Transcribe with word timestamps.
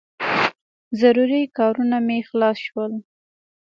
ضروري 1.01 1.41
کارونه 1.57 1.97
مې 2.07 2.17
خلاص 2.29 2.57
شول. 2.67 2.93